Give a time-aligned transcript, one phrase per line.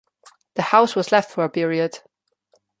[0.55, 1.99] The house was let for a period.